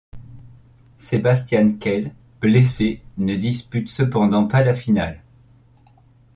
Sebastian 0.97 1.73
Kehl, 1.79 2.11
blessé 2.41 3.03
ne 3.19 3.35
dispute 3.35 3.87
cependant 3.87 4.47
pas 4.47 4.63
la 4.63 4.73
finale. 4.73 5.21